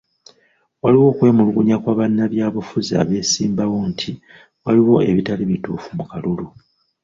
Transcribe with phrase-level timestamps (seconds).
[0.81, 4.11] Waliwo okwemulugunya kwa bannabyabufuzi abeesimbawo nti
[4.63, 6.47] waaliwo ebitaali bituufu mu kalulu.